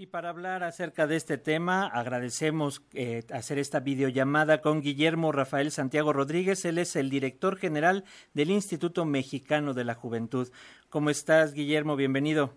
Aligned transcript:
Y 0.00 0.06
para 0.06 0.30
hablar 0.30 0.64
acerca 0.64 1.06
de 1.06 1.16
este 1.16 1.36
tema, 1.36 1.86
agradecemos 1.86 2.80
eh, 2.94 3.22
hacer 3.34 3.58
esta 3.58 3.80
videollamada 3.80 4.62
con 4.62 4.80
Guillermo 4.80 5.30
Rafael 5.30 5.70
Santiago 5.70 6.14
Rodríguez. 6.14 6.64
Él 6.64 6.78
es 6.78 6.96
el 6.96 7.10
director 7.10 7.58
general 7.58 8.04
del 8.32 8.50
Instituto 8.50 9.04
Mexicano 9.04 9.74
de 9.74 9.84
la 9.84 9.94
Juventud. 9.94 10.50
¿Cómo 10.88 11.10
estás, 11.10 11.52
Guillermo? 11.52 11.96
Bienvenido. 11.96 12.54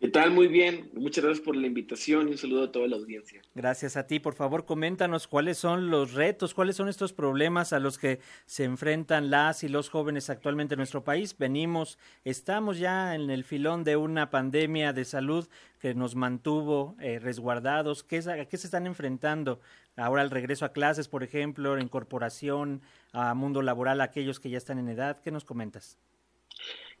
¿Qué 0.00 0.08
tal? 0.08 0.30
Muy 0.30 0.48
bien. 0.48 0.88
Muchas 0.94 1.22
gracias 1.22 1.44
por 1.44 1.54
la 1.54 1.66
invitación 1.66 2.28
y 2.28 2.30
un 2.30 2.38
saludo 2.38 2.64
a 2.64 2.72
toda 2.72 2.88
la 2.88 2.96
audiencia. 2.96 3.42
Gracias 3.54 3.98
a 3.98 4.06
ti. 4.06 4.18
Por 4.18 4.32
favor, 4.32 4.64
coméntanos 4.64 5.28
cuáles 5.28 5.58
son 5.58 5.90
los 5.90 6.14
retos, 6.14 6.54
cuáles 6.54 6.76
son 6.76 6.88
estos 6.88 7.12
problemas 7.12 7.74
a 7.74 7.80
los 7.80 7.98
que 7.98 8.18
se 8.46 8.64
enfrentan 8.64 9.28
las 9.28 9.62
y 9.62 9.68
los 9.68 9.90
jóvenes 9.90 10.30
actualmente 10.30 10.72
en 10.72 10.78
nuestro 10.78 11.04
país. 11.04 11.36
Venimos, 11.36 11.98
estamos 12.24 12.78
ya 12.78 13.14
en 13.14 13.28
el 13.28 13.44
filón 13.44 13.84
de 13.84 13.98
una 13.98 14.30
pandemia 14.30 14.94
de 14.94 15.04
salud 15.04 15.46
que 15.78 15.94
nos 15.94 16.14
mantuvo 16.14 16.96
eh, 16.98 17.18
resguardados. 17.18 18.02
¿Qué, 18.02 18.20
¿A 18.26 18.46
qué 18.46 18.56
se 18.56 18.68
están 18.68 18.86
enfrentando? 18.86 19.60
Ahora 19.96 20.22
el 20.22 20.30
regreso 20.30 20.64
a 20.64 20.72
clases, 20.72 21.08
por 21.08 21.22
ejemplo, 21.22 21.78
incorporación 21.78 22.80
a 23.12 23.34
mundo 23.34 23.60
laboral, 23.60 24.00
aquellos 24.00 24.40
que 24.40 24.48
ya 24.48 24.56
están 24.56 24.78
en 24.78 24.88
edad. 24.88 25.20
¿Qué 25.20 25.30
nos 25.30 25.44
comentas? 25.44 25.98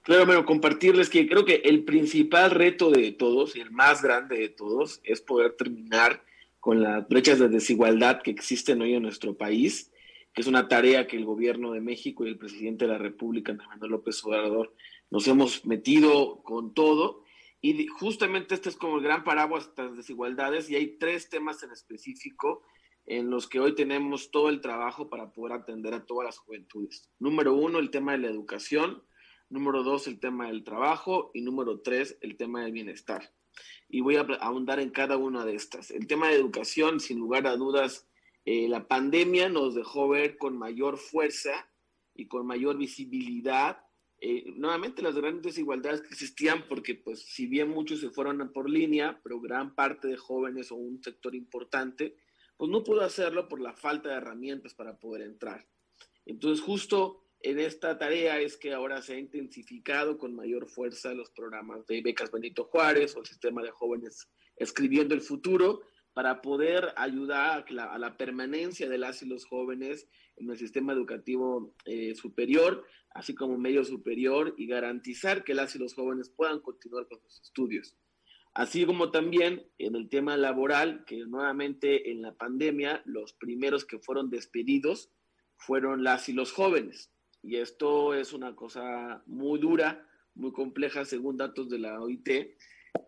Claro, 0.02 0.24
bueno, 0.24 0.46
compartirles 0.46 1.10
que 1.10 1.28
creo 1.28 1.44
que 1.44 1.56
el 1.56 1.84
principal 1.84 2.50
reto 2.50 2.90
de 2.90 3.12
todos 3.12 3.54
y 3.54 3.60
el 3.60 3.70
más 3.70 4.02
grande 4.02 4.38
de 4.38 4.48
todos 4.48 5.00
es 5.04 5.20
poder 5.20 5.56
terminar 5.56 6.24
con 6.58 6.82
las 6.82 7.06
brechas 7.06 7.38
de 7.38 7.48
desigualdad 7.48 8.22
que 8.22 8.30
existen 8.30 8.80
hoy 8.80 8.94
en 8.94 9.02
nuestro 9.02 9.36
país, 9.36 9.92
que 10.32 10.40
es 10.40 10.46
una 10.46 10.68
tarea 10.68 11.06
que 11.06 11.16
el 11.16 11.26
gobierno 11.26 11.72
de 11.72 11.82
México 11.82 12.24
y 12.24 12.30
el 12.30 12.38
presidente 12.38 12.86
de 12.86 12.92
la 12.92 12.98
República, 12.98 13.52
Manuel 13.52 13.90
López 13.90 14.24
Obrador, 14.24 14.74
nos 15.10 15.28
hemos 15.28 15.66
metido 15.66 16.42
con 16.42 16.72
todo. 16.72 17.24
Y 17.60 17.86
justamente 17.88 18.54
este 18.54 18.70
es 18.70 18.76
como 18.76 18.96
el 18.96 19.02
gran 19.02 19.22
paraguas 19.22 19.74
de 19.76 19.82
las 19.82 19.96
desigualdades 19.96 20.70
y 20.70 20.76
hay 20.76 20.96
tres 20.98 21.28
temas 21.28 21.62
en 21.62 21.72
específico 21.72 22.62
en 23.04 23.28
los 23.28 23.48
que 23.48 23.60
hoy 23.60 23.74
tenemos 23.74 24.30
todo 24.30 24.48
el 24.48 24.62
trabajo 24.62 25.10
para 25.10 25.30
poder 25.30 25.52
atender 25.58 25.92
a 25.92 26.06
todas 26.06 26.24
las 26.24 26.38
juventudes. 26.38 27.10
Número 27.18 27.54
uno, 27.54 27.78
el 27.78 27.90
tema 27.90 28.12
de 28.12 28.18
la 28.18 28.28
educación 28.28 29.02
número 29.50 29.82
dos, 29.82 30.06
el 30.06 30.18
tema 30.18 30.46
del 30.46 30.64
trabajo 30.64 31.30
y 31.34 31.42
número 31.42 31.80
tres, 31.80 32.16
el 32.22 32.36
tema 32.36 32.62
del 32.62 32.72
bienestar. 32.72 33.32
Y 33.88 34.00
voy 34.00 34.16
a 34.16 34.20
ahondar 34.40 34.80
en 34.80 34.90
cada 34.90 35.16
una 35.16 35.44
de 35.44 35.54
estas. 35.54 35.90
El 35.90 36.06
tema 36.06 36.28
de 36.28 36.36
educación, 36.36 37.00
sin 37.00 37.18
lugar 37.18 37.46
a 37.46 37.56
dudas, 37.56 38.08
eh, 38.44 38.68
la 38.68 38.88
pandemia 38.88 39.48
nos 39.48 39.74
dejó 39.74 40.08
ver 40.08 40.38
con 40.38 40.56
mayor 40.56 40.96
fuerza 40.96 41.68
y 42.14 42.26
con 42.26 42.46
mayor 42.46 42.78
visibilidad 42.78 43.78
eh, 44.22 44.52
nuevamente 44.54 45.00
las 45.00 45.14
grandes 45.14 45.42
desigualdades 45.42 46.02
que 46.02 46.08
existían, 46.08 46.66
porque 46.68 46.94
pues 46.94 47.22
si 47.22 47.46
bien 47.46 47.70
muchos 47.70 48.00
se 48.00 48.10
fueron 48.10 48.52
por 48.52 48.68
línea, 48.68 49.18
pero 49.22 49.40
gran 49.40 49.74
parte 49.74 50.08
de 50.08 50.18
jóvenes 50.18 50.70
o 50.70 50.76
un 50.76 51.02
sector 51.02 51.34
importante, 51.34 52.16
pues 52.58 52.70
no 52.70 52.84
pudo 52.84 53.00
hacerlo 53.00 53.48
por 53.48 53.62
la 53.62 53.72
falta 53.72 54.10
de 54.10 54.16
herramientas 54.16 54.74
para 54.74 54.98
poder 54.98 55.22
entrar. 55.22 55.66
Entonces 56.26 56.62
justo 56.62 57.29
en 57.42 57.58
esta 57.58 57.98
tarea 57.98 58.38
es 58.38 58.56
que 58.56 58.74
ahora 58.74 59.00
se 59.00 59.14
ha 59.14 59.18
intensificado 59.18 60.18
con 60.18 60.34
mayor 60.34 60.68
fuerza 60.68 61.14
los 61.14 61.30
programas 61.30 61.86
de 61.86 62.02
becas 62.02 62.30
Benito 62.30 62.64
Juárez 62.64 63.16
o 63.16 63.20
el 63.20 63.26
sistema 63.26 63.62
de 63.62 63.70
jóvenes 63.70 64.28
escribiendo 64.56 65.14
el 65.14 65.22
futuro 65.22 65.80
para 66.12 66.42
poder 66.42 66.92
ayudar 66.96 67.64
a 67.78 67.98
la, 67.98 68.16
permanencia 68.18 68.90
de 68.90 68.98
las 68.98 69.22
y 69.22 69.26
los 69.26 69.46
jóvenes 69.46 70.06
en 70.36 70.50
el 70.50 70.58
sistema 70.58 70.92
educativo 70.92 71.74
eh, 71.86 72.14
superior, 72.14 72.84
así 73.10 73.34
como 73.34 73.56
medio 73.56 73.84
superior, 73.84 74.54
y 74.58 74.66
garantizar 74.66 75.44
que 75.44 75.54
las 75.54 75.74
y 75.76 75.78
los 75.78 75.94
jóvenes 75.94 76.28
puedan 76.28 76.60
continuar 76.60 77.06
con 77.08 77.20
sus 77.22 77.40
estudios. 77.40 77.96
Así 78.52 78.84
como 78.84 79.12
también 79.12 79.64
en 79.78 79.94
el 79.94 80.08
tema 80.08 80.36
laboral, 80.36 81.04
que 81.06 81.24
nuevamente 81.24 82.10
en 82.10 82.20
la 82.20 82.34
pandemia 82.34 83.02
los 83.06 83.32
primeros 83.32 83.84
que 83.84 84.00
fueron 84.00 84.28
despedidos 84.28 85.10
fueron 85.56 86.02
las 86.02 86.28
y 86.28 86.32
los 86.32 86.52
jóvenes 86.52 87.10
y 87.42 87.56
esto 87.56 88.14
es 88.14 88.32
una 88.32 88.54
cosa 88.54 89.22
muy 89.26 89.58
dura, 89.58 90.06
muy 90.34 90.52
compleja, 90.52 91.04
según 91.04 91.36
datos 91.36 91.68
de 91.68 91.78
la 91.78 92.00
OIT. 92.00 92.28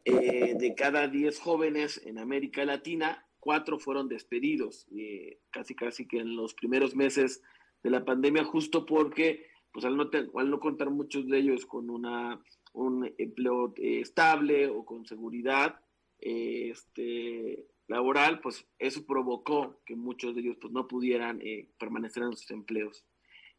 Eh, 0.05 0.55
de 0.59 0.75
cada 0.77 1.09
10 1.09 1.39
jóvenes 1.41 2.01
en 2.05 2.19
América 2.19 2.65
Latina, 2.65 3.27
cuatro 3.41 3.79
fueron 3.79 4.09
despedidos, 4.09 4.87
eh, 4.97 5.41
casi 5.51 5.75
casi 5.75 6.07
que 6.07 6.19
en 6.19 6.37
los 6.37 6.55
primeros 6.55 6.95
meses 6.95 7.43
de 7.83 7.91
la 7.91 8.05
pandemia, 8.05 8.45
justo 8.45 8.87
porque, 8.87 9.47
pues 9.73 9.85
al 9.85 9.97
no, 9.97 10.09
al 10.37 10.51
no 10.51 10.61
contar 10.61 10.91
muchos 10.91 11.29
de 11.29 11.39
ellos 11.39 11.67
con 11.67 11.91
una, 11.91 12.41
un 12.73 13.13
empleo 13.19 13.75
eh, 13.77 14.01
estable 14.01 14.69
o 14.69 14.85
con 14.85 15.05
seguridad 15.05 15.81
este, 16.19 17.67
laboral, 17.89 18.41
pues 18.41 18.65
eso 18.79 19.05
provocó 19.05 19.81
que 19.85 19.97
muchos 19.97 20.35
de 20.35 20.43
ellos 20.43 20.57
pues, 20.61 20.73
no 20.73 20.87
pudieran 20.87 21.41
permanecer 21.79 22.23
en 22.23 22.37
sus 22.37 22.51
empleos. 22.53 23.05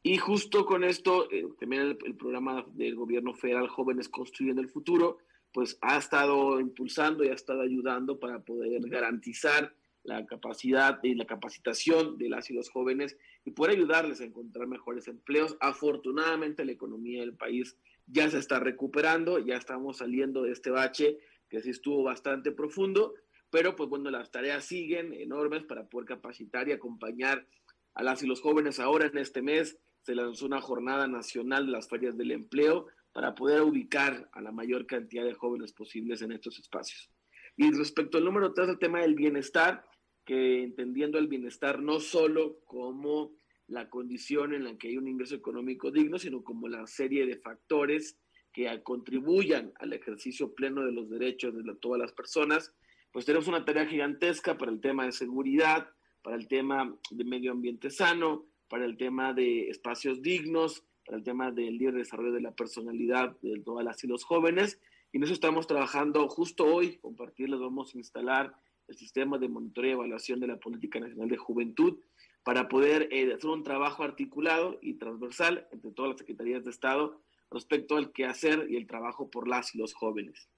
Y 0.06 0.18
justo 0.18 0.66
con 0.66 0.84
esto, 0.84 1.31
eh, 1.31 1.47
también 1.58 1.97
el, 2.03 2.16
programa 2.16 2.66
del 2.74 2.94
gobierno 2.96 3.34
federal 3.34 3.69
Jóvenes 3.69 4.09
Construyendo 4.09 4.62
el 4.62 4.68
Futuro, 4.68 5.19
pues 5.53 5.78
ha 5.81 5.97
estado 5.97 6.59
impulsando 6.59 7.24
y 7.24 7.30
ha 7.30 7.34
estado 7.34 7.62
ayudando 7.62 8.19
para 8.19 8.44
poder 8.44 8.81
garantizar 8.90 9.74
la 10.03 10.25
capacidad 10.25 11.00
y 11.03 11.16
la 11.16 11.25
capacitación 11.25 12.18
de 12.18 12.28
las 12.28 12.50
y 12.50 12.53
los 12.53 12.69
jóvenes 12.69 13.18
y 13.46 13.52
poder 13.52 13.78
ayudarles 13.78 14.19
a 14.19 14.25
encontrar 14.25 14.68
mejores 14.68 15.08
empleos. 15.08 15.56
Afortunadamente 15.62 16.66
la 16.66 16.74
economía 16.74 17.22
del 17.22 17.38
país 17.38 17.78
ya 18.06 18.30
se 18.30 18.40
está 18.40 18.59
recuperando, 18.59 19.40
ya 19.40 19.56
estamos 19.56 19.97
saliendo 20.00 20.42
de 20.44 20.52
este 20.52 20.69
bache 20.69 21.18
que 21.47 21.62
sí 21.62 21.69
estuvo 21.69 22.03
bastante 22.03 22.52
profundo, 22.52 23.13
pero 23.50 23.78
pues 23.78 23.88
bueno, 23.88 24.09
las 24.09 24.31
tareas 24.31 24.66
siguen 24.66 25.13
enormes 25.13 25.63
para 25.63 25.88
poder 25.88 26.09
capacitar 26.09 26.68
y 26.68 26.74
acompañar 26.74 27.47
a 27.94 28.03
las 28.03 28.22
y 28.24 28.28
los 28.28 28.42
jóvenes 28.42 28.81
ahora 28.81 29.06
en 29.06 29.18
este 29.18 29.42
mes 29.42 29.78
se 30.03 30.16
lanzó 30.16 30.46
una 30.46 30.62
jornada 30.62 31.08
nacional 31.08 31.66
de 31.66 31.72
las 31.72 31.88
ferias 31.88 32.18
del 32.18 32.31
empleo 32.31 32.88
para 33.14 33.36
poder 33.36 33.62
ubicar 33.62 34.30
a 34.34 34.41
la 34.41 34.52
mayor 34.52 34.86
cantidad 34.86 35.24
de 35.24 35.34
jóvenes 35.34 35.72
posibles 35.74 36.22
en 36.22 36.31
estos 36.31 36.59
espacios. 36.59 37.09
Y 37.56 37.72
respecto 37.72 38.18
al 38.18 38.25
número 38.25 38.53
tres, 38.53 38.69
el 38.69 38.80
tema 38.80 39.02
del 39.02 39.16
bienestar, 39.16 39.86
que 40.25 40.63
entendiendo 40.63 41.18
el 41.18 41.28
bienestar 41.28 41.80
no 41.81 42.00
solo 42.00 42.59
como 42.66 43.31
la 43.68 43.90
condición 43.90 44.53
en 44.53 44.66
la 44.66 44.78
que 44.78 44.90
hay 44.90 44.97
un 44.97 45.08
ingreso 45.08 45.36
económico 45.36 45.92
digno, 45.92 46.19
sino 46.19 46.44
como 46.44 46.68
la 46.68 46.86
serie 46.88 47.25
de 47.25 47.38
factores 47.38 48.18
que 48.52 48.81
contribuyan 48.84 49.74
al 49.80 49.94
ejercicio 49.94 50.53
pleno 50.53 50.84
de 50.86 50.92
los 50.92 51.09
derechos 51.09 51.56
de 51.56 51.75
todas 51.75 52.00
las 52.00 52.12
personas, 52.12 52.74
pues 53.12 53.25
tenemos 53.25 53.47
una 53.47 53.66
tarea 53.66 53.86
gigantesca 53.86 54.58
para 54.58 54.72
el 54.72 54.81
tema 54.81 55.06
de 55.06 55.12
seguridad, 55.12 55.90
para 56.22 56.36
el 56.36 56.47
tema 56.47 56.96
de 57.12 57.24
medio 57.24 57.52
ambiente 57.52 57.90
sano, 57.90 58.46
para 58.69 58.85
el 58.85 58.97
tema 58.97 59.34
de 59.34 59.69
espacios 59.69 60.22
dignos, 60.22 60.84
para 61.06 61.18
el 61.18 61.24
tema 61.24 61.51
del 61.51 61.78
libre 61.78 61.97
desarrollo 61.97 62.31
de 62.31 62.41
la 62.41 62.56
personalidad 62.56 63.38
de 63.41 63.59
todas 63.59 63.85
las 63.85 64.03
y 64.03 64.07
los 64.07 64.24
jóvenes. 64.24 64.79
Y 65.12 65.18
en 65.18 65.24
eso 65.24 65.34
estamos 65.34 65.68
trabajando 65.68 66.28
justo 66.28 66.66
hoy, 66.66 66.97
compartirles, 66.97 67.59
vamos 67.59 67.94
a 67.94 67.97
instalar 67.97 68.56
el 68.88 68.96
sistema 68.96 69.38
de 69.38 69.50
monitoreo 69.50 69.91
y 69.91 69.94
evaluación 69.94 70.40
de 70.40 70.47
la 70.47 70.57
Política 70.57 71.00
Nacional 71.00 71.29
de 71.29 71.38
Juventud 71.38 72.00
para 72.44 72.68
poder 72.68 73.07
eh, 73.12 73.34
hacer 73.34 73.50
un 73.50 73.63
trabajo 73.63 74.03
articulado 74.03 74.78
y 74.81 74.95
transversal 74.95 75.68
entre 75.72 75.91
todas 75.91 76.12
las 76.12 76.19
secretarías 76.19 76.63
de 76.63 76.72
Estado 76.72 77.22
respecto 77.51 77.95
al 77.95 78.12
quehacer 78.12 78.68
y 78.69 78.75
el 78.75 78.88
trabajo 78.88 79.30
por 79.30 79.47
las 79.47 79.74
y 79.75 79.78
los 79.78 79.94
jóvenes. 79.94 80.50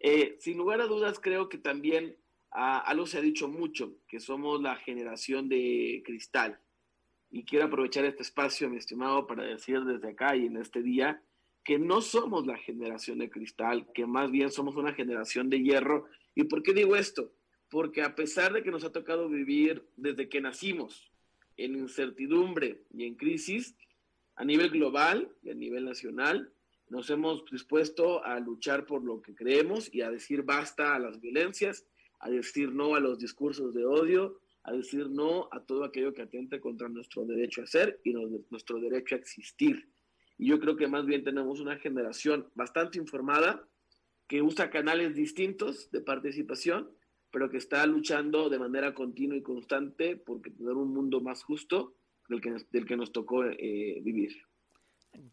Eh, 0.00 0.36
sin 0.40 0.58
lugar 0.58 0.80
a 0.80 0.86
dudas, 0.86 1.20
creo 1.20 1.48
que 1.48 1.58
también 1.58 2.16
ah, 2.50 2.78
algo 2.78 3.06
se 3.06 3.18
ha 3.18 3.22
dicho 3.22 3.48
mucho, 3.48 3.94
que 4.08 4.20
somos 4.20 4.60
la 4.60 4.76
generación 4.76 5.48
de 5.48 6.02
cristal 6.04 6.60
y 7.32 7.44
quiero 7.44 7.64
aprovechar 7.64 8.04
este 8.04 8.22
espacio, 8.22 8.68
mi 8.68 8.76
estimado, 8.76 9.26
para 9.26 9.44
decir 9.44 9.80
desde 9.84 10.10
acá 10.10 10.36
y 10.36 10.46
en 10.46 10.58
este 10.58 10.82
día 10.82 11.22
que 11.64 11.78
no 11.78 12.02
somos 12.02 12.46
la 12.46 12.58
generación 12.58 13.18
de 13.18 13.30
cristal, 13.30 13.90
que 13.94 14.04
más 14.04 14.30
bien 14.30 14.50
somos 14.50 14.76
una 14.76 14.92
generación 14.92 15.48
de 15.48 15.62
hierro. 15.62 16.06
¿Y 16.34 16.44
por 16.44 16.62
qué 16.62 16.74
digo 16.74 16.94
esto? 16.94 17.32
Porque 17.70 18.02
a 18.02 18.14
pesar 18.14 18.52
de 18.52 18.62
que 18.62 18.70
nos 18.70 18.84
ha 18.84 18.92
tocado 18.92 19.30
vivir 19.30 19.82
desde 19.96 20.28
que 20.28 20.42
nacimos 20.42 21.10
en 21.56 21.76
incertidumbre 21.76 22.82
y 22.92 23.04
en 23.04 23.14
crisis, 23.14 23.76
a 24.36 24.44
nivel 24.44 24.68
global 24.68 25.32
y 25.42 25.50
a 25.50 25.54
nivel 25.54 25.86
nacional, 25.86 26.52
nos 26.90 27.08
hemos 27.08 27.46
dispuesto 27.50 28.22
a 28.24 28.38
luchar 28.40 28.84
por 28.84 29.02
lo 29.02 29.22
que 29.22 29.34
creemos 29.34 29.88
y 29.94 30.02
a 30.02 30.10
decir 30.10 30.42
basta 30.42 30.94
a 30.94 30.98
las 30.98 31.18
violencias, 31.18 31.86
a 32.20 32.28
decir 32.28 32.72
no 32.72 32.94
a 32.94 33.00
los 33.00 33.18
discursos 33.18 33.72
de 33.72 33.86
odio, 33.86 34.41
a 34.64 34.72
decir 34.72 35.10
no 35.10 35.48
a 35.50 35.64
todo 35.64 35.84
aquello 35.84 36.12
que 36.12 36.22
atente 36.22 36.60
contra 36.60 36.88
nuestro 36.88 37.24
derecho 37.24 37.62
a 37.62 37.66
ser 37.66 38.00
y 38.04 38.12
nuestro 38.12 38.80
derecho 38.80 39.14
a 39.14 39.18
existir. 39.18 39.88
Y 40.38 40.48
yo 40.48 40.60
creo 40.60 40.76
que 40.76 40.88
más 40.88 41.06
bien 41.06 41.24
tenemos 41.24 41.60
una 41.60 41.78
generación 41.78 42.48
bastante 42.54 42.98
informada 42.98 43.68
que 44.28 44.42
usa 44.42 44.70
canales 44.70 45.14
distintos 45.14 45.90
de 45.90 46.00
participación, 46.00 46.90
pero 47.30 47.50
que 47.50 47.58
está 47.58 47.84
luchando 47.86 48.48
de 48.48 48.58
manera 48.58 48.94
continua 48.94 49.36
y 49.36 49.42
constante 49.42 50.16
por 50.16 50.40
tener 50.40 50.74
un 50.74 50.92
mundo 50.92 51.20
más 51.20 51.42
justo 51.42 51.96
del 52.28 52.40
que, 52.40 52.54
del 52.70 52.86
que 52.86 52.96
nos 52.96 53.12
tocó 53.12 53.44
eh, 53.44 54.00
vivir. 54.02 54.32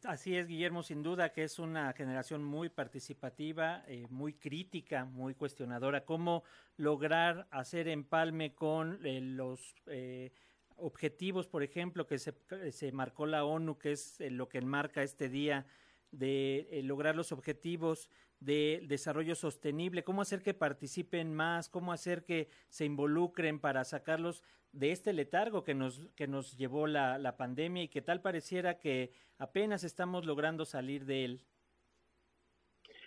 Así 0.04 0.36
es, 0.36 0.48
Guillermo, 0.48 0.84
sin 0.84 1.04
duda 1.04 1.32
que 1.32 1.44
es 1.44 1.58
una 1.58 1.94
generación 1.94 2.44
muy 2.44 2.68
participativa, 2.68 3.84
eh, 3.88 4.08
muy 4.10 4.34
crítica, 4.34 5.06
muy 5.06 5.36
cuestionadora. 5.36 6.04
¿Cómo 6.04 6.44
lograr 6.76 7.48
hacer 7.50 7.88
empalme 7.88 8.54
con 8.54 9.00
eh, 9.06 9.22
los 9.22 9.76
eh, 9.88 10.32
objetivos, 10.76 11.48
por 11.48 11.64
ejemplo, 11.64 12.08
que 12.08 12.20
se, 12.20 12.34
se, 12.72 12.92
marcó 12.92 13.26
la 13.26 13.46
ONU, 13.46 13.78
que 13.78 13.94
es 13.94 14.20
lo 14.20 14.50
que 14.50 14.58
enmarca 14.58 15.02
este 15.02 15.30
día 15.30 15.66
de 16.12 16.82
lograr 16.84 17.16
los 17.16 17.32
objetivos 17.32 18.10
de 18.40 18.84
desarrollo 18.88 19.36
sostenible, 19.36 20.04
cómo 20.04 20.22
hacer 20.22 20.42
que 20.42 20.54
participen 20.54 21.34
más, 21.34 21.70
cómo 21.70 21.92
hacer 21.92 22.24
que 22.24 22.48
se 22.70 22.86
involucren 22.86 23.60
para 23.60 23.84
sacarlos 23.84 24.44
de 24.72 24.92
este 24.92 25.14
letargo 25.14 25.64
que 25.64 25.74
nos, 25.74 26.08
que 26.16 26.28
nos 26.28 26.58
llevó 26.58 26.88
la, 26.88 27.18
la 27.18 27.38
pandemia 27.38 27.84
y 27.84 27.88
que 27.90 28.02
tal 28.02 28.22
pareciera 28.22 28.80
que 28.80 29.12
apenas 29.38 29.84
estamos 29.84 30.26
logrando 30.26 30.66
salir 30.66 31.06
de 31.06 31.26
él. 31.26 31.42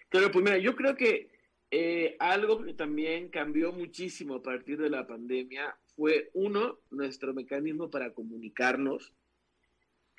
Claro, 0.09 0.31
pues 0.31 0.45
mira, 0.45 0.59
yo 0.59 0.77
creo 0.77 0.95
que 0.95 1.31
eh, 1.71 2.17
algo 2.19 2.63
que 2.63 2.75
también 2.75 3.31
cambió 3.31 3.73
muchísimo 3.73 4.35
a 4.35 4.43
partir 4.43 4.79
de 4.79 4.91
la 4.91 5.07
pandemia 5.07 5.75
fue, 5.97 6.31
uno, 6.35 6.81
nuestro 6.91 7.33
mecanismo 7.33 7.91
para 7.91 8.13
comunicarnos. 8.13 9.15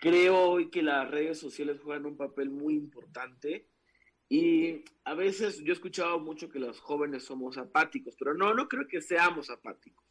Creo 0.03 0.37
hoy 0.37 0.69
que 0.69 0.83
las 0.83 1.09
redes 1.09 1.39
sociales 1.39 1.79
juegan 1.81 2.05
un 2.05 2.17
papel 2.17 2.49
muy 2.49 2.73
importante 2.73 3.69
y 4.27 4.83
a 5.05 5.13
veces 5.13 5.63
yo 5.63 5.71
he 5.71 5.75
escuchado 5.75 6.19
mucho 6.19 6.49
que 6.49 6.59
los 6.59 6.81
jóvenes 6.81 7.23
somos 7.23 7.57
apáticos, 7.57 8.13
pero 8.19 8.33
no, 8.33 8.53
no 8.53 8.67
creo 8.67 8.85
que 8.85 8.99
seamos 8.99 9.49
apáticos. 9.49 10.03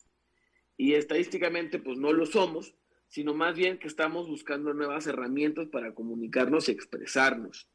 Y 0.79 0.95
estadísticamente, 0.95 1.79
pues 1.79 1.99
no 1.99 2.11
lo 2.11 2.25
somos, 2.25 2.75
sino 3.09 3.35
más 3.35 3.55
bien 3.55 3.79
que 3.79 3.87
estamos 3.87 4.29
buscando 4.29 4.73
nuevas 4.73 5.07
herramientas 5.07 5.69
para 5.69 5.95
comunicarnos 5.95 6.71
y 6.71 6.73
expresarnos. 6.73 7.69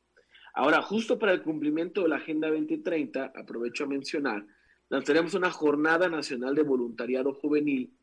Ahora, 0.55 0.81
justo 0.81 1.19
para 1.19 1.33
el 1.33 1.43
cumplimiento 1.43 2.01
de 2.01 2.09
la 2.09 2.15
Agenda 2.15 2.49
2030, 2.49 3.31
aprovecho 3.35 3.83
a 3.83 3.89
mencionar, 3.89 4.43
lanzaremos 4.89 5.35
una 5.35 5.51
jornada 5.51 6.09
nacional 6.09 6.55
de 6.55 6.63
voluntariado 6.63 7.35
juvenil, 7.35 7.95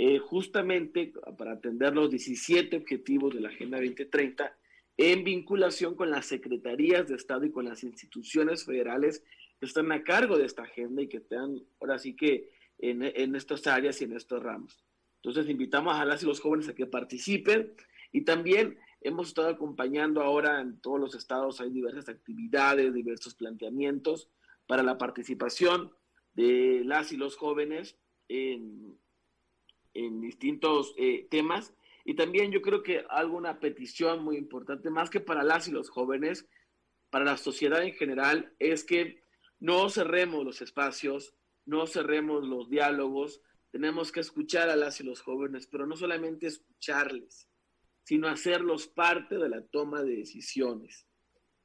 eh, 0.00 0.20
justamente 0.20 1.12
para 1.36 1.54
atender 1.54 1.92
los 1.92 2.08
17 2.08 2.76
objetivos 2.76 3.34
de 3.34 3.40
la 3.40 3.48
Agenda 3.48 3.78
2030 3.78 4.56
en 4.96 5.24
vinculación 5.24 5.96
con 5.96 6.08
las 6.12 6.26
secretarías 6.26 7.08
de 7.08 7.16
Estado 7.16 7.44
y 7.46 7.50
con 7.50 7.64
las 7.64 7.82
instituciones 7.82 8.64
federales 8.64 9.24
que 9.58 9.66
están 9.66 9.90
a 9.90 10.04
cargo 10.04 10.38
de 10.38 10.44
esta 10.44 10.62
agenda 10.62 11.02
y 11.02 11.08
que 11.08 11.16
están 11.16 11.60
ahora 11.80 11.98
sí 11.98 12.14
que 12.14 12.48
en, 12.78 13.02
en 13.02 13.34
estas 13.34 13.66
áreas 13.66 14.00
y 14.00 14.04
en 14.04 14.12
estos 14.12 14.40
ramos. 14.40 14.84
Entonces 15.16 15.50
invitamos 15.50 15.96
a 15.96 16.04
las 16.04 16.22
y 16.22 16.26
los 16.26 16.38
jóvenes 16.38 16.68
a 16.68 16.76
que 16.76 16.86
participen 16.86 17.74
y 18.12 18.20
también 18.20 18.78
hemos 19.00 19.26
estado 19.26 19.48
acompañando 19.48 20.22
ahora 20.22 20.60
en 20.60 20.80
todos 20.80 21.00
los 21.00 21.16
estados, 21.16 21.60
hay 21.60 21.70
diversas 21.70 22.08
actividades, 22.08 22.94
diversos 22.94 23.34
planteamientos 23.34 24.30
para 24.68 24.84
la 24.84 24.96
participación 24.96 25.92
de 26.34 26.82
las 26.84 27.10
y 27.10 27.16
los 27.16 27.34
jóvenes 27.34 27.98
en, 28.28 28.96
en 30.06 30.20
distintos 30.20 30.94
eh, 30.96 31.26
temas 31.30 31.74
y 32.08 32.14
también 32.14 32.50
yo 32.50 32.62
creo 32.62 32.82
que 32.82 33.04
alguna 33.10 33.60
petición 33.60 34.24
muy 34.24 34.38
importante, 34.38 34.88
más 34.88 35.10
que 35.10 35.20
para 35.20 35.42
las 35.42 35.68
y 35.68 35.72
los 35.72 35.90
jóvenes, 35.90 36.48
para 37.10 37.26
la 37.26 37.36
sociedad 37.36 37.82
en 37.82 37.92
general, 37.92 38.54
es 38.58 38.82
que 38.82 39.24
no 39.60 39.90
cerremos 39.90 40.42
los 40.42 40.62
espacios, 40.62 41.34
no 41.66 41.86
cerremos 41.86 42.48
los 42.48 42.70
diálogos, 42.70 43.42
tenemos 43.70 44.10
que 44.10 44.20
escuchar 44.20 44.70
a 44.70 44.76
las 44.76 45.00
y 45.00 45.04
los 45.04 45.20
jóvenes, 45.20 45.66
pero 45.66 45.86
no 45.86 45.96
solamente 45.96 46.46
escucharles, 46.46 47.46
sino 48.04 48.28
hacerlos 48.28 48.88
parte 48.88 49.36
de 49.36 49.50
la 49.50 49.62
toma 49.66 50.02
de 50.02 50.16
decisiones, 50.16 51.06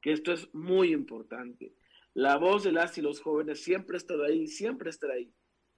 que 0.02 0.12
esto 0.12 0.30
es 0.30 0.52
muy 0.52 0.92
importante. 0.92 1.74
La 2.12 2.36
voz 2.36 2.64
de 2.64 2.72
las 2.72 2.98
y 2.98 3.00
los 3.00 3.22
jóvenes 3.22 3.64
siempre 3.64 3.96
ha 3.96 3.98
estado 3.98 4.24
ahí, 4.24 4.46
siempre 4.46 4.90
estará 4.90 5.14
ahí. 5.14 5.32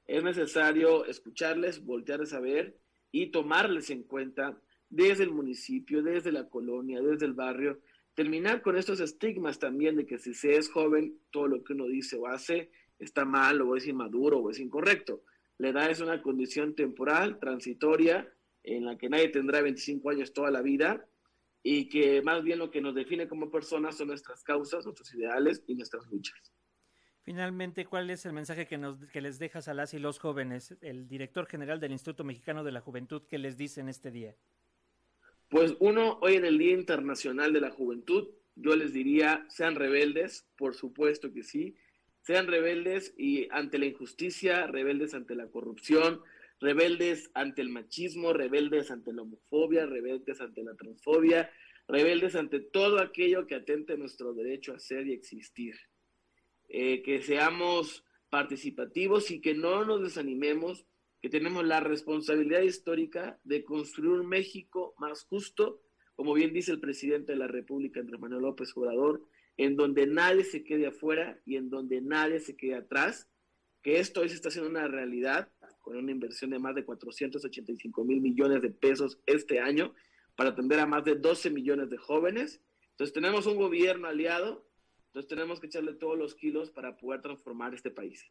Es 0.07 0.23
necesario 0.23 1.05
escucharles, 1.07 1.85
voltearles 1.85 2.33
a 2.33 2.41
ver 2.41 2.79
y 3.11 3.29
tomarles 3.29 3.91
en 3.91 4.05
cuenta 4.05 4.61
desde 4.89 5.25
el 5.25 5.31
municipio, 5.31 6.03
desde 6.03 6.33
la 6.33 6.49
colonia, 6.49 7.01
desde 7.01 7.27
el 7.27 7.35
barrio, 7.35 7.81
terminar 8.15 8.63
con 8.63 8.77
estos 8.77 9.01
estigmas 9.01 9.59
también 9.59 9.97
de 9.97 10.07
que 10.07 10.19
si 10.19 10.33
se 10.33 10.57
es 10.57 10.71
joven, 10.71 11.19
todo 11.31 11.49
lo 11.49 11.65
que 11.65 11.73
uno 11.73 11.87
dice 11.87 12.17
o 12.17 12.27
hace 12.27 12.71
está 12.99 13.25
mal 13.25 13.61
o 13.61 13.77
es 13.77 13.87
inmaduro 13.87 14.39
o 14.39 14.51
es 14.51 14.59
incorrecto. 14.59 15.23
La 15.59 15.69
edad 15.69 15.91
es 15.91 16.01
una 16.01 16.23
condición 16.23 16.75
temporal, 16.75 17.39
transitoria, 17.39 18.33
en 18.63 18.85
la 18.85 18.97
que 18.97 19.09
nadie 19.09 19.29
tendrá 19.29 19.63
25 19.63 20.11
años 20.11 20.33
toda 20.33 20.51
la 20.51 20.63
vida 20.63 21.07
y 21.63 21.89
que 21.89 22.23
más 22.23 22.43
bien 22.43 22.59
lo 22.59 22.71
que 22.71 22.81
nos 22.81 22.95
define 22.95 23.29
como 23.29 23.51
personas 23.51 23.97
son 23.97 24.09
nuestras 24.09 24.43
causas, 24.43 24.85
nuestros 24.85 25.13
ideales 25.15 25.63
y 25.67 25.75
nuestras 25.75 26.07
luchas. 26.07 26.53
Finalmente, 27.27 27.87
¿cuál 27.87 28.09
es 28.11 28.25
el 28.25 28.33
mensaje 28.33 28.69
que, 28.69 28.79
nos, 28.79 29.05
que 29.07 29.21
les 29.21 29.41
dejas 29.41 29.67
a 29.67 29.75
las 29.75 29.93
y 29.95 29.99
los 29.99 30.21
jóvenes, 30.21 30.77
el 30.81 31.09
director 31.09 31.47
general 31.47 31.81
del 31.81 31.91
Instituto 31.91 32.23
Mexicano 32.23 32.63
de 32.63 32.71
la 32.71 32.81
Juventud, 32.81 33.23
que 33.29 33.37
les 33.37 33.57
dice 33.57 33.81
en 33.81 33.89
este 33.89 34.13
día? 34.13 34.37
Pues 35.49 35.75
uno, 35.81 36.21
hoy 36.23 36.35
en 36.35 36.45
el 36.45 36.57
Día 36.57 36.75
Internacional 36.75 37.53
de 37.53 37.61
la 37.61 37.73
Juventud, 37.73 38.29
yo 38.55 38.77
les 38.77 38.93
diría, 38.93 39.45
sean 39.49 39.75
rebeldes, 39.75 40.47
por 40.57 40.77
supuesto 40.77 41.33
que 41.33 41.43
sí, 41.43 41.75
sean 42.23 42.47
rebeldes 42.47 43.13
y 43.19 43.49
ante 43.51 43.81
la 43.81 43.87
injusticia, 43.87 44.69
rebeldes 44.69 45.13
ante 45.13 45.35
la 45.35 45.49
corrupción, 45.49 46.23
rebeldes 46.61 47.33
ante 47.35 47.61
el 47.61 47.71
machismo, 47.71 48.35
rebeldes 48.35 48.93
ante 48.93 49.13
la 49.13 49.23
homofobia, 49.23 49.85
rebeldes 49.85 50.41
ante 50.41 50.63
la 50.63 50.77
transfobia, 50.77 51.51
rebeldes 51.89 52.37
ante 52.37 52.61
todo 52.61 53.01
aquello 53.01 53.49
que 53.49 53.57
atente 53.57 53.99
nuestro 53.99 54.33
derecho 54.33 54.75
a 54.75 54.79
ser 54.79 55.09
y 55.09 55.13
existir. 55.13 55.75
Eh, 56.79 57.03
que 57.03 57.23
seamos 57.23 58.05
participativos 58.29 59.31
y 59.31 59.41
que 59.41 59.55
no 59.55 59.87
nos 59.87 60.03
desanimemos, 60.03 60.85
que 61.23 61.31
tenemos 61.31 61.65
la 61.65 61.81
responsabilidad 61.81 62.61
histórica 62.61 63.41
de 63.45 63.65
construir 63.65 64.11
un 64.11 64.27
México 64.27 64.95
más 64.99 65.23
justo, 65.25 65.81
como 66.17 66.35
bien 66.35 66.53
dice 66.53 66.73
el 66.73 66.81
presidente 66.81 67.33
de 67.33 67.39
la 67.39 67.47
República, 67.47 68.01
Andrés 68.01 68.21
Manuel 68.21 68.43
López 68.43 68.77
Obrador, 68.77 69.23
en 69.57 69.75
donde 69.75 70.07
nadie 70.07 70.45
se 70.45 70.65
quede 70.65 70.89
afuera 70.89 71.41
y 71.47 71.57
en 71.57 71.71
donde 71.71 72.03
nadie 72.03 72.41
se 72.41 72.59
quede 72.59 72.75
atrás, 72.75 73.27
que 73.83 73.99
esto 73.99 74.21
hoy 74.21 74.29
se 74.29 74.35
está 74.35 74.51
haciendo 74.51 74.69
una 74.69 74.87
realidad 74.87 75.49
con 75.81 75.97
una 75.97 76.13
inversión 76.13 76.51
de 76.51 76.59
más 76.59 76.75
de 76.75 76.85
485 76.85 78.05
mil 78.05 78.21
millones 78.21 78.61
de 78.61 78.69
pesos 78.69 79.19
este 79.25 79.61
año 79.61 79.95
para 80.37 80.51
atender 80.51 80.81
a 80.81 80.87
más 80.87 81.05
de 81.05 81.15
12 81.15 81.49
millones 81.49 81.89
de 81.89 81.97
jóvenes. 81.97 82.61
Entonces 82.91 83.15
tenemos 83.15 83.47
un 83.47 83.57
gobierno 83.57 84.09
aliado 84.09 84.67
entonces 85.17 85.31
tenemos 85.31 85.61
que 85.61 85.69
echarle 85.69 85.95
todos 85.95 86.19
los 86.19 86.35
kilos 86.35 86.71
para 86.71 86.99
poder 86.99 87.23
transformar 87.23 87.73
este 87.73 87.91
país. 87.91 88.31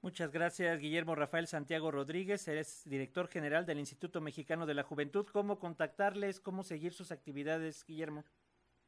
Muchas 0.00 0.32
gracias, 0.32 0.80
Guillermo 0.80 1.14
Rafael 1.14 1.46
Santiago 1.46 1.90
Rodríguez. 1.90 2.48
Eres 2.48 2.84
director 2.86 3.28
general 3.28 3.66
del 3.66 3.78
Instituto 3.78 4.22
Mexicano 4.22 4.64
de 4.64 4.72
la 4.72 4.82
Juventud. 4.82 5.26
¿Cómo 5.30 5.58
contactarles? 5.58 6.40
¿Cómo 6.40 6.62
seguir 6.62 6.94
sus 6.94 7.12
actividades, 7.12 7.84
Guillermo? 7.84 8.24